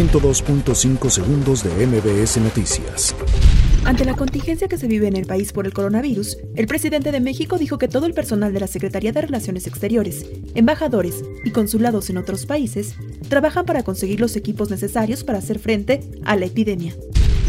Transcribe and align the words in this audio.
102.5 0.00 1.10
segundos 1.10 1.62
de 1.62 1.86
MBS 1.86 2.38
Noticias. 2.38 3.14
Ante 3.84 4.06
la 4.06 4.16
contingencia 4.16 4.66
que 4.66 4.78
se 4.78 4.86
vive 4.86 5.06
en 5.06 5.14
el 5.14 5.26
país 5.26 5.52
por 5.52 5.66
el 5.66 5.74
coronavirus, 5.74 6.38
el 6.56 6.66
presidente 6.66 7.12
de 7.12 7.20
México 7.20 7.58
dijo 7.58 7.76
que 7.76 7.86
todo 7.86 8.06
el 8.06 8.14
personal 8.14 8.54
de 8.54 8.60
la 8.60 8.66
Secretaría 8.66 9.12
de 9.12 9.20
Relaciones 9.20 9.66
Exteriores, 9.66 10.24
embajadores 10.54 11.22
y 11.44 11.50
consulados 11.50 12.08
en 12.08 12.16
otros 12.16 12.46
países 12.46 12.94
trabajan 13.28 13.66
para 13.66 13.82
conseguir 13.82 14.20
los 14.20 14.36
equipos 14.36 14.70
necesarios 14.70 15.22
para 15.22 15.36
hacer 15.36 15.58
frente 15.58 16.00
a 16.24 16.34
la 16.34 16.46
epidemia. 16.46 16.94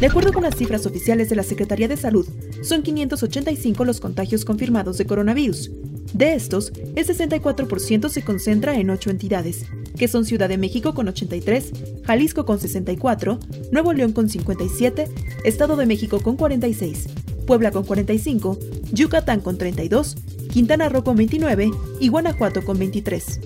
De 0.02 0.08
acuerdo 0.08 0.34
con 0.34 0.44
las 0.44 0.58
cifras 0.58 0.86
oficiales 0.86 1.30
de 1.30 1.38
la 1.38 1.44
Secretaría 1.44 1.88
de 1.88 1.96
Salud, 1.96 2.28
son 2.64 2.84
585 2.84 3.86
los 3.86 4.02
contagios 4.02 4.44
confirmados 4.44 4.98
de 4.98 5.06
coronavirus. 5.06 5.72
De 6.14 6.34
estos, 6.34 6.74
el 6.96 7.06
64% 7.06 8.10
se 8.10 8.22
concentra 8.22 8.76
en 8.76 8.90
ocho 8.90 9.10
entidades, 9.10 9.66
que 9.98 10.08
son 10.08 10.26
Ciudad 10.26 10.50
de 10.50 10.58
México 10.58 10.94
con 10.94 11.08
83, 11.08 11.72
Jalisco 12.04 12.46
con 12.46 12.60
64, 12.60 13.40
Nuevo 13.72 13.94
León 13.94 14.12
con 14.12 14.30
57, 14.30 15.08
Estado 15.46 15.78
de 15.78 15.86
México 15.86 16.20
con 16.22 16.36
46, 16.36 17.08
Puebla 17.48 17.72
con 17.72 17.86
45, 17.86 18.60
Yucatán 18.92 19.40
con 19.40 19.58
32, 19.58 20.18
Quintana 20.52 20.90
Roo 20.90 21.04
con 21.04 21.16
29 21.16 21.72
y 22.00 22.08
Guanajuato 22.10 22.64
con 22.66 22.78
23. 22.78 23.40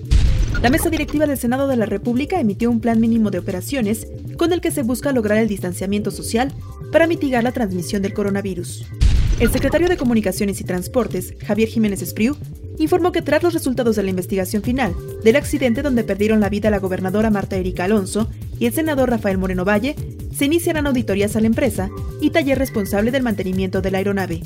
La 0.62 0.70
mesa 0.70 0.90
directiva 0.90 1.26
del 1.26 1.38
Senado 1.38 1.68
de 1.68 1.76
la 1.76 1.86
República 1.86 2.40
emitió 2.40 2.70
un 2.70 2.80
plan 2.80 3.00
mínimo 3.00 3.30
de 3.30 3.38
operaciones 3.38 4.08
con 4.36 4.52
el 4.52 4.60
que 4.60 4.72
se 4.72 4.82
busca 4.82 5.12
lograr 5.12 5.38
el 5.38 5.48
distanciamiento 5.48 6.10
social 6.10 6.52
para 6.90 7.06
mitigar 7.06 7.44
la 7.44 7.52
transmisión 7.52 8.02
del 8.02 8.14
coronavirus. 8.14 8.86
El 9.38 9.52
secretario 9.52 9.88
de 9.90 9.98
Comunicaciones 9.98 10.62
y 10.62 10.64
Transportes, 10.64 11.34
Javier 11.46 11.68
Jiménez 11.68 12.00
Espriu, 12.00 12.36
informó 12.78 13.12
que 13.12 13.20
tras 13.20 13.42
los 13.42 13.52
resultados 13.52 13.94
de 13.96 14.02
la 14.02 14.08
investigación 14.08 14.62
final 14.62 14.94
del 15.22 15.36
accidente 15.36 15.82
donde 15.82 16.04
perdieron 16.04 16.40
la 16.40 16.48
vida 16.48 16.70
la 16.70 16.78
gobernadora 16.78 17.28
Marta 17.28 17.56
Erika 17.56 17.84
Alonso 17.84 18.30
y 18.58 18.64
el 18.64 18.72
senador 18.72 19.10
Rafael 19.10 19.36
Moreno 19.36 19.66
Valle, 19.66 19.94
se 20.34 20.46
iniciarán 20.46 20.86
auditorías 20.86 21.36
a 21.36 21.40
la 21.40 21.48
empresa 21.48 21.90
y 22.22 22.30
taller 22.30 22.58
responsable 22.58 23.10
del 23.10 23.22
mantenimiento 23.22 23.82
de 23.82 23.90
la 23.90 23.98
aeronave. 23.98 24.40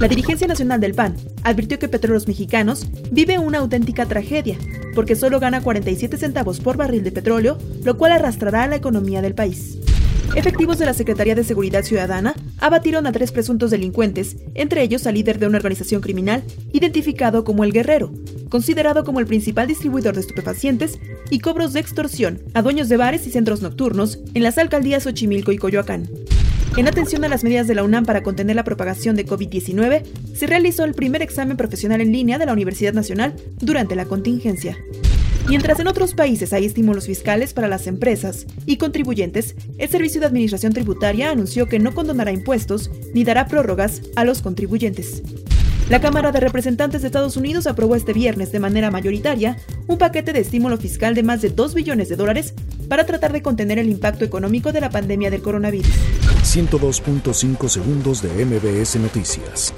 La 0.00 0.08
dirigencia 0.08 0.46
nacional 0.46 0.80
del 0.80 0.94
PAN 0.94 1.14
advirtió 1.42 1.78
que 1.78 1.88
Petróleos 1.88 2.26
Mexicanos 2.26 2.86
vive 3.10 3.38
una 3.38 3.58
auténtica 3.58 4.06
tragedia, 4.06 4.56
porque 4.94 5.14
solo 5.14 5.40
gana 5.40 5.60
47 5.60 6.16
centavos 6.16 6.58
por 6.58 6.78
barril 6.78 7.04
de 7.04 7.12
petróleo, 7.12 7.58
lo 7.84 7.98
cual 7.98 8.12
arrastrará 8.12 8.62
a 8.62 8.68
la 8.68 8.76
economía 8.76 9.20
del 9.20 9.34
país. 9.34 9.81
Efectivos 10.34 10.78
de 10.78 10.86
la 10.86 10.94
Secretaría 10.94 11.34
de 11.34 11.44
Seguridad 11.44 11.82
Ciudadana 11.82 12.34
abatieron 12.58 13.06
a 13.06 13.12
tres 13.12 13.32
presuntos 13.32 13.70
delincuentes, 13.70 14.36
entre 14.54 14.82
ellos 14.82 15.06
al 15.06 15.14
líder 15.14 15.38
de 15.38 15.46
una 15.46 15.58
organización 15.58 16.00
criminal 16.00 16.42
identificado 16.72 17.44
como 17.44 17.64
El 17.64 17.72
Guerrero, 17.72 18.10
considerado 18.48 19.04
como 19.04 19.20
el 19.20 19.26
principal 19.26 19.66
distribuidor 19.66 20.14
de 20.14 20.22
estupefacientes 20.22 20.98
y 21.28 21.40
cobros 21.40 21.74
de 21.74 21.80
extorsión 21.80 22.40
a 22.54 22.62
dueños 22.62 22.88
de 22.88 22.96
bares 22.96 23.26
y 23.26 23.30
centros 23.30 23.60
nocturnos 23.60 24.20
en 24.32 24.42
las 24.42 24.56
alcaldías 24.56 25.02
Xochimilco 25.02 25.52
y 25.52 25.58
Coyoacán. 25.58 26.08
En 26.78 26.88
atención 26.88 27.22
a 27.24 27.28
las 27.28 27.44
medidas 27.44 27.66
de 27.66 27.74
la 27.74 27.84
UNAM 27.84 28.06
para 28.06 28.22
contener 28.22 28.56
la 28.56 28.64
propagación 28.64 29.14
de 29.16 29.26
COVID-19, 29.26 30.02
se 30.34 30.46
realizó 30.46 30.84
el 30.84 30.94
primer 30.94 31.20
examen 31.20 31.58
profesional 31.58 32.00
en 32.00 32.10
línea 32.10 32.38
de 32.38 32.46
la 32.46 32.54
Universidad 32.54 32.94
Nacional 32.94 33.34
durante 33.60 33.96
la 33.96 34.06
contingencia. 34.06 34.78
Mientras 35.48 35.80
en 35.80 35.88
otros 35.88 36.14
países 36.14 36.52
hay 36.52 36.64
estímulos 36.64 37.06
fiscales 37.06 37.52
para 37.52 37.68
las 37.68 37.86
empresas 37.86 38.46
y 38.64 38.76
contribuyentes, 38.76 39.56
el 39.76 39.88
Servicio 39.88 40.20
de 40.20 40.26
Administración 40.28 40.72
Tributaria 40.72 41.30
anunció 41.30 41.66
que 41.66 41.78
no 41.78 41.94
condonará 41.94 42.32
impuestos 42.32 42.90
ni 43.12 43.24
dará 43.24 43.48
prórrogas 43.48 44.02
a 44.16 44.24
los 44.24 44.40
contribuyentes. 44.40 45.22
La 45.90 46.00
Cámara 46.00 46.32
de 46.32 46.40
Representantes 46.40 47.02
de 47.02 47.08
Estados 47.08 47.36
Unidos 47.36 47.66
aprobó 47.66 47.96
este 47.96 48.12
viernes 48.12 48.52
de 48.52 48.60
manera 48.60 48.90
mayoritaria 48.90 49.58
un 49.88 49.98
paquete 49.98 50.32
de 50.32 50.40
estímulo 50.40 50.78
fiscal 50.78 51.14
de 51.14 51.22
más 51.22 51.42
de 51.42 51.50
2 51.50 51.74
billones 51.74 52.08
de 52.08 52.16
dólares 52.16 52.54
para 52.88 53.04
tratar 53.04 53.32
de 53.32 53.42
contener 53.42 53.78
el 53.78 53.90
impacto 53.90 54.24
económico 54.24 54.72
de 54.72 54.80
la 54.80 54.90
pandemia 54.90 55.30
del 55.30 55.42
coronavirus. 55.42 55.92
102.5 56.44 57.68
segundos 57.68 58.22
de 58.22 58.44
MBS 58.44 58.96
Noticias. 58.96 59.74